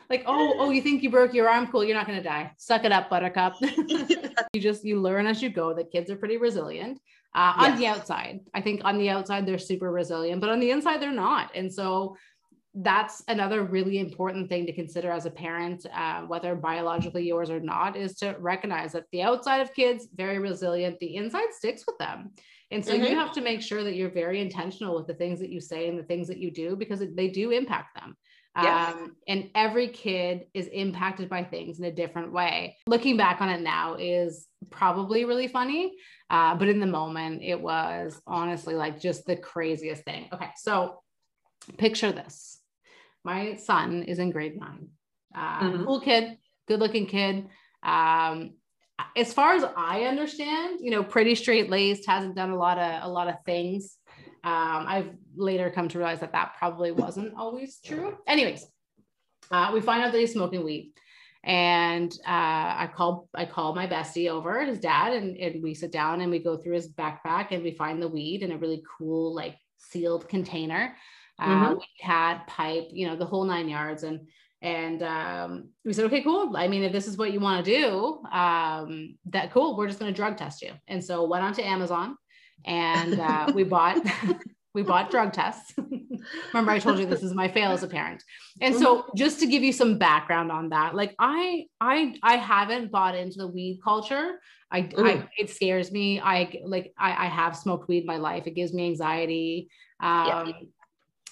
[0.10, 1.68] Like oh oh you think you broke your arm?
[1.68, 2.54] Cool you're not going to die.
[2.58, 3.56] Suck it up buttercup.
[4.54, 5.74] You just you learn as you go.
[5.74, 7.00] That kids are pretty resilient
[7.38, 7.72] uh, yes.
[7.72, 8.40] on the outside.
[8.56, 11.52] I think on the outside, they're super resilient, but on the inside, they're not.
[11.56, 12.18] And so
[12.74, 17.60] that's another really important thing to consider as a parent, uh, whether biologically yours or
[17.60, 21.98] not, is to recognize that the outside of kids, very resilient, the inside sticks with
[22.00, 22.32] them.
[22.72, 23.06] And so mm-hmm.
[23.06, 25.88] you have to make sure that you're very intentional with the things that you say
[25.88, 28.18] and the things that you do because they do impact them.
[28.62, 28.94] Yes.
[28.94, 32.76] Um, and every kid is impacted by things in a different way.
[32.88, 35.94] Looking back on it now is probably really funny.
[36.30, 40.28] Uh, but in the moment, it was honestly like just the craziest thing.
[40.34, 40.50] Okay.
[40.58, 41.02] So
[41.78, 42.60] picture this
[43.28, 44.88] my son is in grade nine.
[45.36, 45.84] Uh, mm-hmm.
[45.84, 47.48] Cool kid, good looking kid.
[47.84, 48.54] Um,
[49.16, 53.04] as far as I understand, you know, pretty straight laced, hasn't done a lot of
[53.04, 53.97] a lot of things.
[54.48, 58.18] Um, I've later come to realize that that probably wasn't always true.
[58.26, 58.66] Anyways,
[59.52, 60.94] uh, we find out that he's smoking weed,
[61.44, 65.92] and uh, I call I call my bestie over, his dad, and, and we sit
[65.92, 68.82] down and we go through his backpack and we find the weed in a really
[68.98, 70.96] cool like sealed container.
[71.38, 71.74] Uh, mm-hmm.
[71.74, 74.30] we had pipe, you know, the whole nine yards, and
[74.62, 76.56] and um, we said, okay, cool.
[76.56, 79.76] I mean, if this is what you want to do, um, that cool.
[79.76, 80.72] We're just going to drug test you.
[80.88, 82.16] And so went on to Amazon
[82.66, 83.98] and uh, we bought
[84.74, 85.74] we bought drug tests.
[86.54, 88.24] Remember, I told you this is my fail as a parent.
[88.62, 89.18] And so, mm-hmm.
[89.18, 93.40] just to give you some background on that, like I I I haven't bought into
[93.40, 94.40] the weed culture.
[94.70, 96.20] I, I it scares me.
[96.20, 98.48] I like I, I have smoked weed my life.
[98.48, 99.70] It gives me anxiety.
[100.00, 100.52] Um, yeah.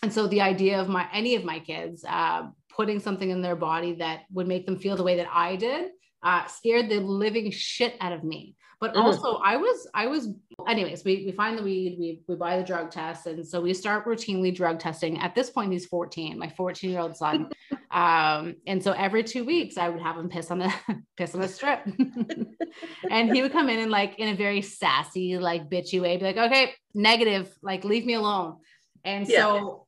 [0.04, 3.56] And so the idea of my any of my kids uh, putting something in their
[3.56, 5.92] body that would make them feel the way that I did
[6.26, 8.56] uh, scared the living shit out of me.
[8.82, 9.06] But mm-hmm.
[9.06, 10.30] also, I was, I was,
[10.68, 13.26] anyways, we, we find the weed, we, we buy the drug test.
[13.26, 15.18] And so we start routinely drug testing.
[15.20, 17.50] At this point, he's 14, my 14 year old son.
[17.92, 20.74] um, and so every two weeks, I would have him piss on the,
[21.18, 21.86] piss on the strip.
[23.10, 26.26] and he would come in and like, in a very sassy, like bitchy way, be
[26.26, 28.58] like, okay, negative, like, leave me alone.
[29.06, 29.38] And yeah.
[29.38, 29.88] so,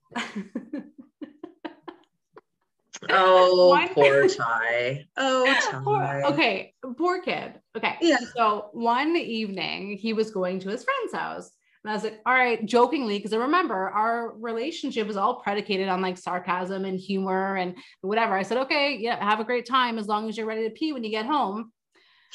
[3.10, 5.05] Oh, One, poor Ty.
[5.17, 6.21] Oh, Ty.
[6.33, 7.53] okay, poor kid.
[7.75, 7.95] Okay.
[8.01, 8.17] Yeah.
[8.36, 11.51] So one evening he was going to his friend's house.
[11.83, 15.88] And I was like, all right, jokingly, because I remember our relationship was all predicated
[15.88, 18.36] on like sarcasm and humor and whatever.
[18.36, 20.91] I said, okay, yeah, have a great time as long as you're ready to pee
[20.91, 21.71] when you get home.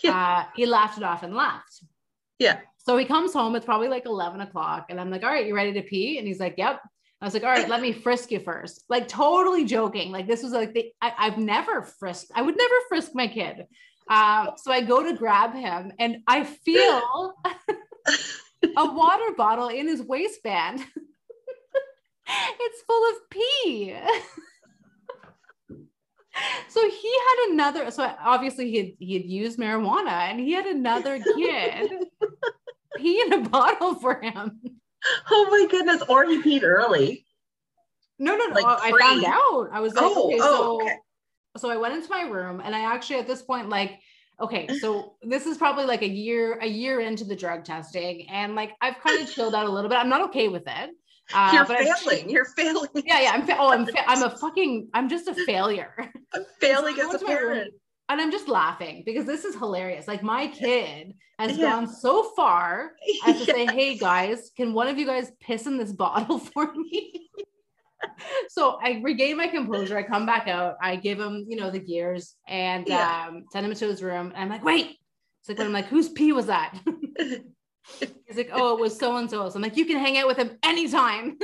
[0.03, 0.17] Yeah.
[0.17, 1.85] Uh, he laughed it off and laughed.
[2.39, 2.61] Yeah.
[2.79, 4.87] So he comes home, it's probably like 11 o'clock.
[4.89, 6.19] And I'm like, all right, you ready to pee?
[6.19, 6.81] And he's like, yep.
[7.23, 8.85] I was like, all right, let me frisk you first.
[8.89, 10.11] Like totally joking.
[10.11, 12.33] Like this was like the, I, have never frisked.
[12.35, 13.65] I would never frisk my kid.
[14.11, 17.35] Um, so I go to grab him and I feel
[18.77, 20.81] a water bottle in his waistband.
[22.27, 23.95] it's full of pee.
[26.69, 30.67] so he had another, so obviously he had, he had used marijuana and he had
[30.67, 31.89] another kid
[32.97, 34.61] pee in a bottle for him.
[35.31, 36.03] oh my goodness.
[36.09, 37.27] Or he peed early.
[38.19, 38.55] No, no, no.
[38.55, 39.69] Like I found out.
[39.73, 40.97] I was like, oh, okay, oh, so okay.
[41.57, 43.99] so I went into my room and I actually at this point, like,
[44.41, 48.55] okay, so this is probably like a year, a year into the drug testing, and
[48.55, 49.99] like I've kind of chilled out a little bit.
[49.99, 50.91] I'm not okay with it.
[51.35, 52.29] Uh, You're failing.
[52.29, 52.89] You're failing.
[52.95, 53.31] Yeah, yeah.
[53.33, 53.47] I'm.
[53.47, 53.87] Fa- oh, I'm.
[53.87, 54.89] Fa- I'm a fucking.
[54.93, 55.95] I'm just a failure.
[56.35, 57.73] I'm failing so as a parent
[58.13, 60.07] and I'm just laughing because this is hilarious.
[60.07, 61.71] Like my kid has yeah.
[61.71, 62.93] gone so far
[63.27, 63.57] as to yes.
[63.57, 67.31] say, "Hey guys, can one of you guys piss in this bottle for me?"
[68.49, 69.97] so I regain my composure.
[69.97, 70.77] I come back out.
[70.81, 73.27] I give him, you know, the gears and Yeah.
[73.29, 74.33] um, send him to his room.
[74.35, 74.99] And I'm like, wait.
[75.41, 76.79] It's like, I'm like, whose pee was that?
[77.99, 79.49] He's like, oh, it was so and so.
[79.49, 81.37] So I'm like, you can hang out with him anytime.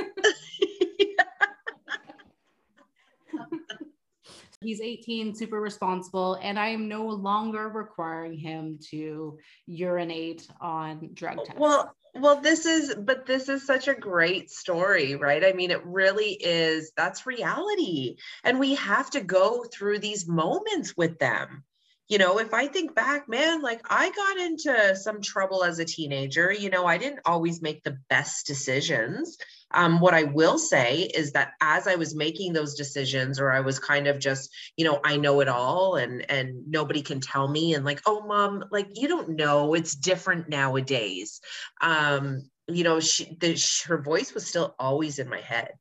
[4.61, 11.37] He's 18, super responsible, and I am no longer requiring him to urinate on drug
[11.39, 11.59] oh, tests.
[11.59, 15.45] Well, well, this is, but this is such a great story, right?
[15.45, 16.91] I mean, it really is.
[16.97, 18.17] That's reality.
[18.43, 21.63] And we have to go through these moments with them.
[22.09, 25.85] You know, if I think back, man, like I got into some trouble as a
[25.85, 26.51] teenager.
[26.51, 29.37] You know, I didn't always make the best decisions.
[29.71, 33.59] Um, what I will say is that as I was making those decisions, or I
[33.59, 37.47] was kind of just, you know, I know it all, and and nobody can tell
[37.47, 41.41] me, and like, oh, mom, like you don't know, it's different nowadays.
[41.79, 45.73] Um, you know, she, the, her voice was still always in my head,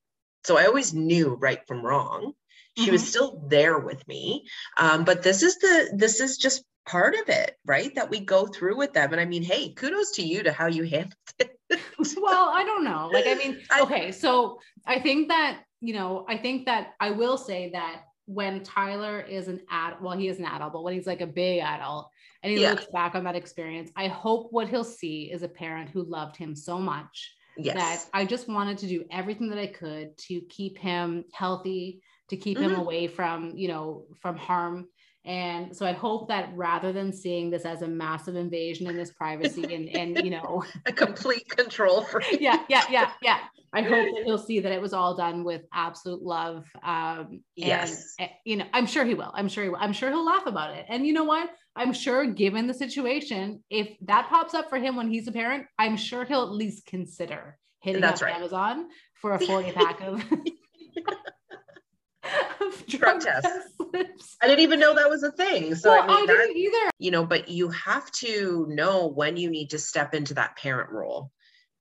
[0.44, 2.34] so I always knew right from wrong.
[2.84, 7.14] She was still there with me, um, but this is the this is just part
[7.14, 7.94] of it, right?
[7.94, 10.66] That we go through with them, and I mean, hey, kudos to you to how
[10.66, 11.58] you handled it.
[12.16, 13.10] well, I don't know.
[13.12, 17.36] Like, I mean, okay, so I think that, you know, I think that I will
[17.36, 21.06] say that when Tyler is an ad, well, he is an adult, but when he's
[21.06, 22.10] like a big adult
[22.42, 22.70] and he Yeah.
[22.70, 26.36] looks back on that experience, I hope what he'll see is a parent who loved
[26.36, 27.34] him so much
[27.74, 32.36] that I just wanted to do everything that I could to keep him healthy, to
[32.36, 32.80] keep him Mhm.
[32.80, 34.88] away from, you know, from harm.
[35.24, 39.10] And so I hope that rather than seeing this as a massive invasion in his
[39.10, 42.40] privacy and, and you know, a complete control freak.
[42.40, 43.38] yeah, yeah, yeah, yeah.
[43.74, 46.64] I hope that he'll see that it was all done with absolute love.
[46.82, 48.14] Um, and, Yes.
[48.18, 49.30] eh, you know, I'm sure he will.
[49.34, 49.76] I'm sure he will.
[49.78, 50.86] I'm sure he'll laugh about it.
[50.88, 51.50] And you know what?
[51.76, 55.66] I'm sure, given the situation, if that pops up for him when he's a parent,
[55.78, 58.36] I'm sure he'll at least consider hitting That's up right.
[58.36, 58.88] Amazon
[59.20, 60.24] for a 40 pack of
[62.88, 63.48] Drug tests.
[63.92, 64.36] test.
[64.42, 65.74] I didn't even know that was a thing.
[65.74, 66.90] So well, I mean, I didn't either.
[66.98, 70.90] you know, but you have to know when you need to step into that parent
[70.90, 71.30] role,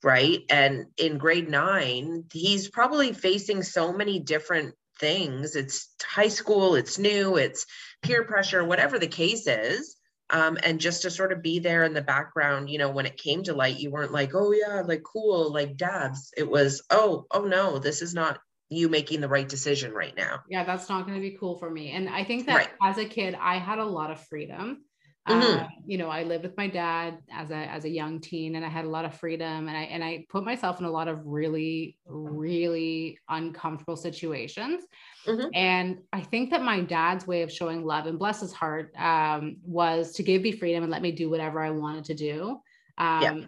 [0.03, 0.41] right?
[0.49, 5.55] And in grade nine, he's probably facing so many different things.
[5.55, 7.65] It's high school, it's new, it's
[8.01, 9.95] peer pressure, whatever the case is.
[10.29, 13.15] Um, and just to sort of be there in the background, you know, when it
[13.15, 16.33] came to light, you weren't like, oh yeah, like cool, like dabs.
[16.35, 20.43] It was, oh, oh no, this is not you making the right decision right now.
[20.45, 22.69] yeah that's not going to be cool for me and i think that Right.
[22.83, 24.83] as a kid i had a lot of freedom
[25.27, 25.59] Mhm.
[25.59, 28.65] Uh, you know i lived with my dad as a as a young teen and
[28.65, 31.09] i had a lot of freedom and i and i put myself in a lot
[31.09, 34.85] of really really uncomfortable situations
[35.25, 35.51] Mhm.
[35.53, 39.57] and i think that my dad's way of showing love and bless his heart um,
[39.63, 42.59] was to give me freedom and let me do whatever i wanted to do
[42.97, 43.47] um, Yeah.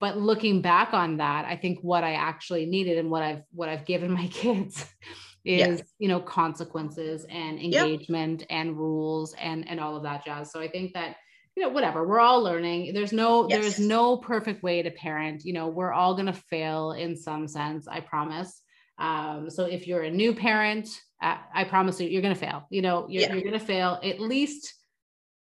[0.00, 3.68] But looking back on that i think what i actually needed and what i've what
[3.68, 4.86] i've given my kids
[5.44, 10.50] is you know consequences and engagement and rules and and all of that jazz.
[10.50, 11.16] So i think that
[11.54, 12.94] you know whatever we're all learning.
[12.94, 13.60] There's no Yes.
[13.60, 15.44] there's no perfect way to parent.
[15.44, 18.62] You know we're all going to fail in some sense i promise.
[18.98, 20.88] Um so if you're a new parent
[21.22, 22.66] uh, i promise you you're going to fail.
[22.70, 23.34] You know you're, Yeah.
[23.34, 24.72] you're going to fail at least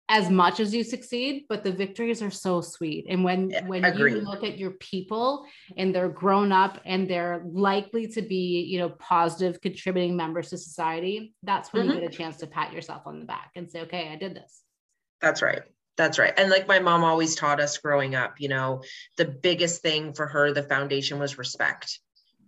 [0.09, 3.85] as much as you succeed but the victories are so sweet and when Yeah, when
[3.85, 4.17] agreed.
[4.17, 8.79] you look at your people and they're grown up and they're likely to be you
[8.79, 11.95] know positive contributing members to society that's when Mhm.
[11.95, 14.35] you get a chance to pat yourself on the back and say okay i did
[14.35, 14.63] this
[15.21, 15.63] That's right.
[15.97, 16.33] That's right.
[16.37, 18.83] And like my mom always taught us growing up, you know,
[19.19, 22.01] the biggest thing for her, the foundation was respect.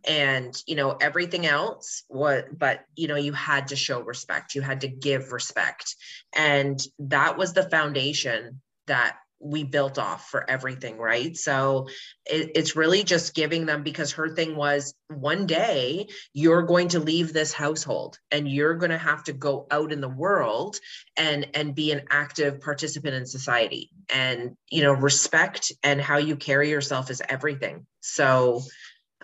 [0.07, 4.55] And, you know, everything else what but you know, you had to show respect.
[4.55, 5.97] You had to give respect.
[6.35, 11.37] And that was the foundation that we built off for everything, right?
[11.37, 11.89] So
[12.25, 16.99] it, it's really just giving them because her thing was one day you're going to
[16.99, 20.77] leave this household and you're going to have to go out in the world
[21.17, 26.37] and and be an active participant in society and you know respect and how you
[26.37, 28.63] carry yourself is everything so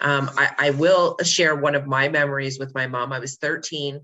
[0.00, 3.12] um, I, I will share one of my memories with my mom.
[3.12, 4.00] I was 13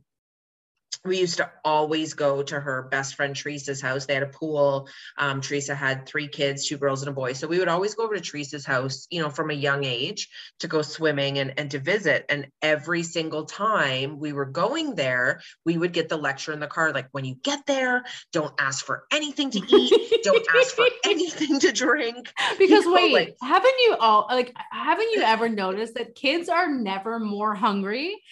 [1.05, 4.07] we used to always go to her best friend Teresa's house.
[4.07, 4.89] They had a pool.
[5.19, 7.33] Um, Teresa had three kids, two girls and a boy.
[7.35, 10.29] So we would always go over to Teresa's house, you know, from a young age
[10.61, 12.27] to go swimming and, and to visit.
[12.29, 16.67] And every single time we were going there, we would get the lecture in the
[16.67, 20.87] car like, when you get there, don't ask for anything to eat, don't ask for
[21.05, 22.33] anything to drink.
[22.59, 26.71] because know, wait like- haven't you all like haven't you ever noticed that kids are
[26.71, 28.23] never more hungry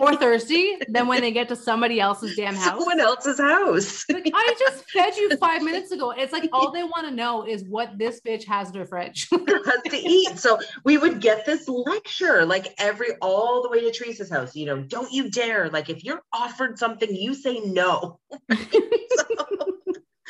[0.00, 2.78] or thirsty than when they get to somebody else's damn house.
[2.78, 4.04] Someone else's house.
[4.20, 6.10] Like, I just fed you five minutes ago.
[6.10, 9.28] It's like all they want to know is what this bitch has in her fridge.
[9.32, 10.38] has to eat.
[10.38, 14.54] So we would get this lecture like every all the way to Teresa's house.
[14.56, 15.70] You know, don't you dare.
[15.70, 18.18] Like if you're offered something, you say no.
[18.50, 19.24] so,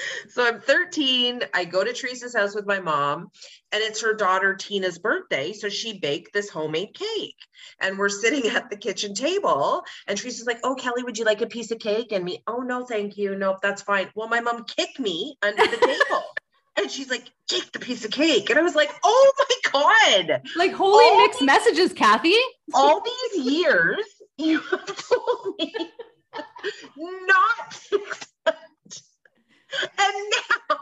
[0.29, 1.43] so I'm 13.
[1.55, 3.29] I go to Teresa's house with my mom,
[3.73, 5.53] and it's her daughter Tina's birthday.
[5.53, 7.37] So she baked this homemade cake.
[7.81, 11.43] And we're sitting at the kitchen table, and Teresa's like, Oh, Kelly, would you like
[11.43, 12.13] a piece of cake?
[12.13, 13.35] And me, Oh, no, thank you.
[13.35, 14.09] Nope, that's fine.
[14.15, 16.23] Well, my mom kicked me under the table.
[16.77, 18.49] And she's like, take the piece of cake.
[18.49, 20.43] And I was like, oh my God.
[20.57, 22.35] Like holy all mixed these, messages, Kathy.
[22.73, 24.07] All these years,
[24.39, 25.75] you have told me
[26.97, 27.79] not
[29.99, 30.33] and
[30.69, 30.77] now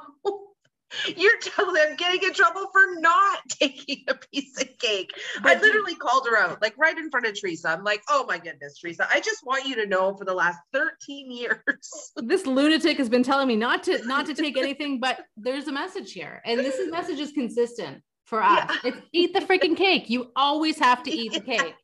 [1.17, 5.13] you're telling I'm getting in trouble for not taking a piece of cake.
[5.43, 7.69] I literally called her out, like right in front of Teresa.
[7.69, 10.59] I'm like, oh my goodness, Teresa, I just want you to know for the last
[10.73, 11.59] 13 years.
[12.17, 15.73] This lunatic has been telling me not to not to take anything, but there's a
[15.73, 16.43] message here.
[16.45, 18.71] And this is, message is consistent for us.
[18.85, 18.91] Yeah.
[18.91, 20.11] It's eat the freaking cake.
[20.11, 21.75] You always have to eat the cake.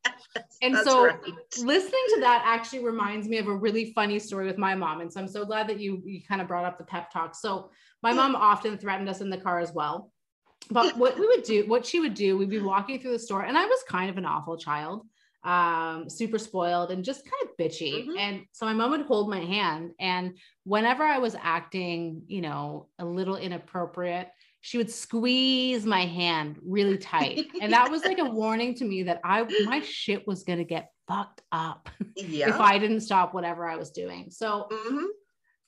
[0.62, 1.18] and so right.
[1.58, 5.00] listening to that actually reminds me of a really funny story with my mom.
[5.00, 7.34] And so I'm so glad that you you kind of brought up the pep talk.
[7.34, 7.70] So
[8.02, 10.10] my mom often threatened us in the car as well.
[10.70, 13.42] But what we would do, what she would do, we'd be walking through the store,
[13.42, 15.06] and I was kind of an awful child,
[15.44, 18.02] um, super spoiled and just kind of bitchy.
[18.02, 18.18] Mm-hmm.
[18.18, 19.90] And so my mom would hold my hand.
[20.00, 24.28] And whenever I was acting, you know, a little inappropriate,
[24.64, 27.48] she would squeeze my hand really tight.
[27.60, 30.90] And that was like a warning to me that I my shit was gonna get
[31.06, 32.48] fucked up yeah.
[32.48, 34.30] if I didn't stop whatever I was doing.
[34.30, 35.04] So mm-hmm.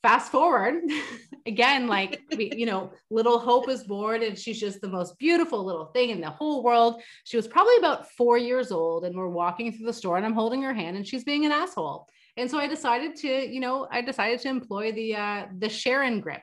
[0.02, 0.76] fast forward
[1.46, 5.62] again, like we, you know, little Hope is born and she's just the most beautiful
[5.62, 7.02] little thing in the whole world.
[7.24, 10.32] She was probably about four years old, and we're walking through the store and I'm
[10.32, 12.08] holding her hand and she's being an asshole.
[12.38, 16.20] And so I decided to, you know, I decided to employ the uh the Sharon
[16.20, 16.40] grip.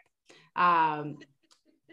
[0.55, 1.17] Um,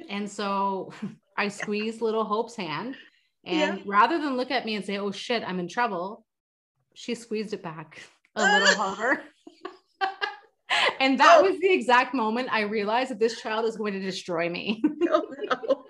[0.09, 0.93] and so
[1.37, 2.97] I squeezed little Hope's hand.
[3.45, 3.85] And yeah.
[3.87, 6.27] rather than look at me and say, oh shit, I'm in trouble,
[6.95, 8.03] she squeezed it back
[8.37, 9.23] a little harder.
[11.01, 11.51] and that oh.
[11.51, 14.83] was the exact moment I realized that this child is going to destroy me.
[15.11, 15.85] oh no.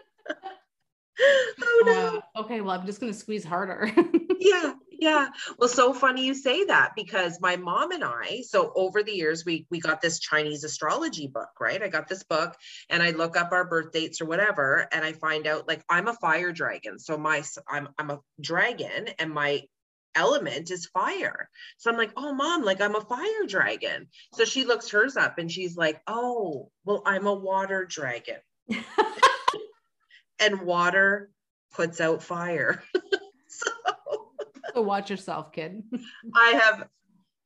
[1.63, 2.23] oh no.
[2.37, 3.91] Uh, okay, well, I'm just going to squeeze harder.
[4.39, 5.29] yeah yeah
[5.59, 9.45] well so funny you say that because my mom and i so over the years
[9.45, 12.55] we we got this chinese astrology book right i got this book
[12.89, 16.07] and i look up our birth dates or whatever and i find out like i'm
[16.07, 19.63] a fire dragon so my i'm i'm a dragon and my
[20.15, 21.49] element is fire.
[21.79, 24.09] So I'm like, oh, mom, like I'm a fire dragon.
[24.35, 28.39] So she looks hers up and she's like, oh, well, I'm a water dragon.
[30.41, 31.31] and water
[31.73, 32.83] puts out fire.
[33.49, 33.71] so
[34.83, 35.83] watch yourself, kid.
[36.35, 36.89] I have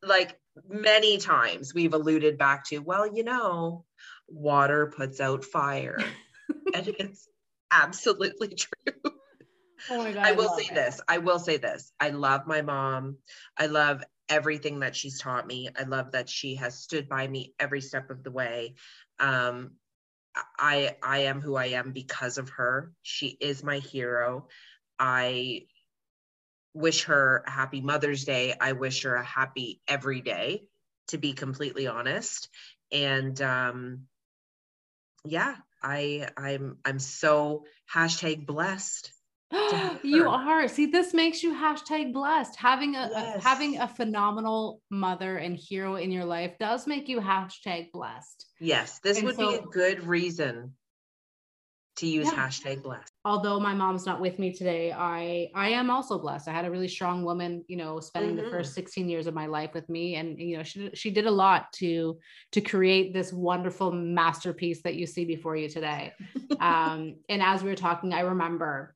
[0.03, 3.85] like many times we've alluded back to, well, you know,
[4.29, 5.99] water puts out fire.
[6.75, 7.29] and it's
[7.71, 9.13] absolutely true.
[9.91, 10.75] Oh my God, I will I say it.
[10.75, 11.01] this.
[11.09, 11.93] I will say this.
[12.01, 13.19] I love my mom.
[13.57, 15.69] I love everything that she's taught me.
[15.79, 18.75] I love that she has stood by me every step of the way.
[19.19, 19.73] Um,
[20.59, 22.93] I I am who I am because of her.
[23.03, 24.49] She is my hero.
[24.99, 25.67] I
[26.75, 28.55] wish her a happy Mother's Day.
[28.61, 30.65] I wish her a happy every day,
[31.09, 32.49] to be completely honest.
[32.93, 34.03] And um,
[35.25, 39.13] yeah, I I'm I'm so hashtag blessed.
[40.03, 40.67] you are.
[40.69, 42.57] See, this makes you hashtag blessed.
[42.57, 43.37] Having a, yes.
[43.37, 48.47] a, having a phenomenal mother and hero in your life does make you hashtag blessed.
[48.59, 50.75] Yes, this and would so, be a good reason
[51.97, 52.47] to use yeah.
[52.49, 56.53] hashtag blessed although my mom's not with me today i i am also blessed i
[56.53, 58.45] had a really strong woman you know spending mm-hmm.
[58.45, 61.27] the first 16 years of my life with me and you know she, she did
[61.27, 62.19] a lot to
[62.53, 66.13] to create this wonderful masterpiece that you see before you today
[66.61, 68.95] um and as we were talking i remember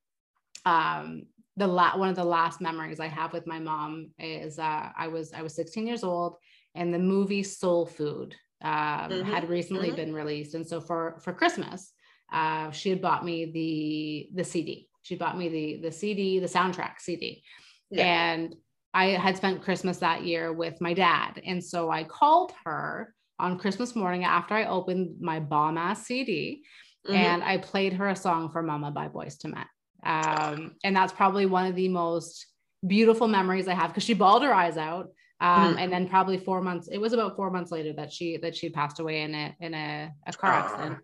[0.66, 1.22] um
[1.56, 5.06] the la- one of the last memories i have with my mom is uh i
[5.08, 6.36] was i was 16 years old
[6.74, 9.22] and the movie soul food um, mm-hmm.
[9.22, 9.96] had recently mm-hmm.
[9.96, 11.92] been released and so for for christmas
[12.32, 14.88] uh, she had bought me the the CD.
[15.02, 17.42] She bought me the the CD, the soundtrack CD,
[17.90, 18.04] yeah.
[18.04, 18.54] and
[18.92, 23.58] I had spent Christmas that year with my dad, and so I called her on
[23.58, 26.62] Christmas morning after I opened my bomb ass CD,
[27.06, 27.16] mm-hmm.
[27.16, 29.66] and I played her a song for Mama by Boyz II Men,
[30.04, 32.46] um, and that's probably one of the most
[32.86, 35.08] beautiful memories I have because she bawled her eyes out.
[35.40, 35.78] Um, mm-hmm.
[35.78, 38.70] and then probably four months, it was about four months later that she that she
[38.70, 40.98] passed away in a in a, a car accident.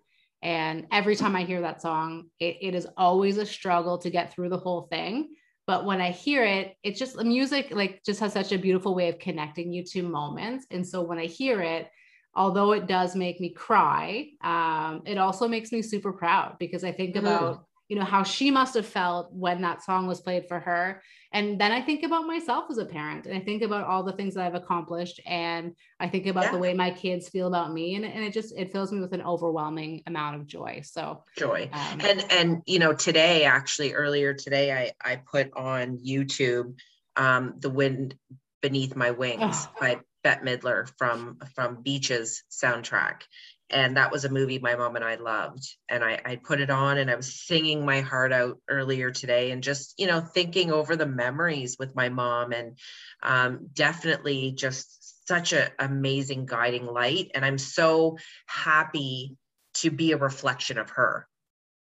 [0.45, 4.33] And every time I hear that song, it, it is always a struggle to get
[4.33, 5.35] through the whole thing.
[5.67, 8.95] but when I hear it, it's just the music like just has such a beautiful
[8.95, 10.67] way of connecting you to moments.
[10.71, 11.89] And so when I hear it,
[12.35, 16.93] although it does make me cry, um, it also makes me super proud because I
[16.93, 17.27] think mm-hmm.
[17.27, 21.03] about you know how she must have felt when that song was played for her
[21.33, 24.13] and then i think about myself as a parent and i think about all the
[24.13, 26.53] things that i've accomplished and i think about yeah.
[26.53, 29.13] the way my kids feel about me and, and it just it fills me with
[29.13, 34.33] an overwhelming amount of joy so joy um, and and you know today actually earlier
[34.33, 36.75] today i i put on youtube
[37.17, 38.15] um the wind
[38.63, 39.71] beneath my wings oh.
[39.79, 43.23] by bette midler from from beaches soundtrack
[43.71, 45.67] and that was a movie my mom and I loved.
[45.89, 49.51] And I, I put it on and I was singing my heart out earlier today
[49.51, 52.79] and just, you know, thinking over the memories with my mom and
[53.23, 57.31] um, definitely just such an amazing guiding light.
[57.35, 59.37] And I'm so happy
[59.75, 61.27] to be a reflection of her.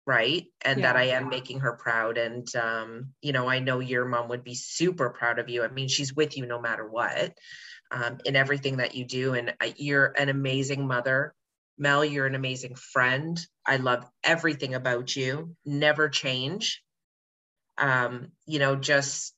[0.07, 0.47] Right.
[0.63, 1.29] And yeah, that I am yeah.
[1.29, 2.19] making her proud.
[2.19, 5.65] And, um, you know, I know your mom would be super proud of you.
[5.65, 7.39] I mean, she's with you no matter what.
[7.91, 9.35] Um, in everything that you do.
[9.35, 11.35] And uh, you're an amazing mother.
[11.77, 13.39] Mel, you're an amazing friend.
[13.67, 15.57] I love everything about you.
[15.65, 16.83] Never change.
[17.77, 19.35] Um, you know, just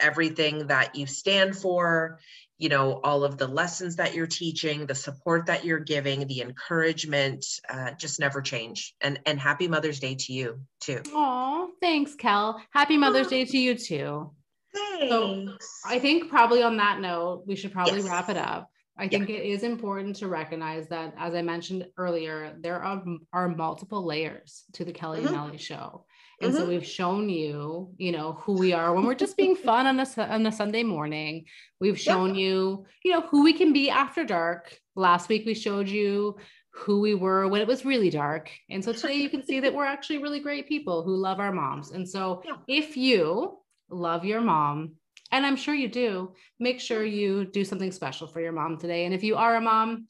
[0.00, 2.18] everything that you stand for,
[2.56, 6.40] you know, all of the lessons that you're teaching, the support that you're giving, the
[6.40, 8.94] encouragement, uh, just never change.
[9.00, 11.02] And and happy Mother's Day to you too.
[11.08, 12.60] Oh, thanks, Kel.
[12.70, 14.30] Happy Mother's Day to you too.
[14.74, 15.08] Thanks.
[15.08, 18.08] So I think probably on that note, we should probably yes.
[18.08, 18.70] wrap it up.
[18.98, 19.36] I think yeah.
[19.36, 24.64] it is important to recognize that, as I mentioned earlier, there are, are multiple layers
[24.72, 25.28] to the Kelly mm-hmm.
[25.28, 26.04] and Melly show.
[26.40, 26.60] And mm-hmm.
[26.60, 30.00] so we've shown you, you know, who we are when we're just being fun on
[30.00, 31.44] a, on a Sunday morning.
[31.80, 32.46] We've shown yeah.
[32.46, 34.76] you, you know, who we can be after dark.
[34.94, 36.36] Last week we showed you
[36.70, 38.50] who we were when it was really dark.
[38.70, 41.52] And so today you can see that we're actually really great people who love our
[41.52, 41.90] moms.
[41.92, 42.54] And so yeah.
[42.68, 43.58] if you
[43.90, 44.92] love your mom,
[45.30, 49.04] and I'm sure you do, make sure you do something special for your mom today.
[49.04, 50.06] And if you are a mom,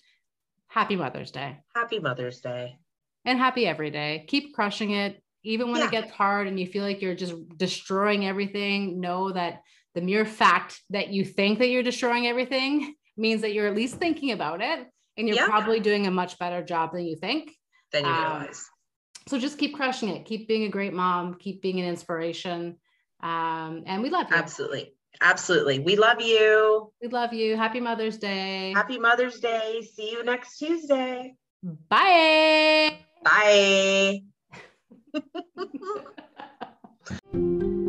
[0.68, 1.58] happy Mother's Day.
[1.74, 2.78] Happy Mother's Day.
[3.24, 4.24] And happy every day.
[4.28, 5.22] Keep crushing it.
[5.44, 5.86] Even when yeah.
[5.86, 9.62] it gets hard and you feel like you're just destroying everything, know that
[9.94, 13.96] the mere fact that you think that you're destroying everything means that you're at least
[13.96, 15.46] thinking about it and you're yeah.
[15.46, 17.52] probably doing a much better job than you think.
[17.92, 18.64] Then you um, realize.
[19.26, 20.24] So just keep crushing it.
[20.24, 21.34] Keep being a great mom.
[21.34, 22.76] Keep being an inspiration.
[23.22, 24.36] Um, and we love you.
[24.36, 24.94] Absolutely.
[25.20, 25.80] Absolutely.
[25.80, 26.92] We love you.
[27.02, 27.56] We love you.
[27.56, 28.72] Happy Mother's Day.
[28.74, 29.82] Happy Mother's Day.
[29.94, 31.34] See you next Tuesday.
[31.88, 32.98] Bye.
[33.24, 34.22] Bye.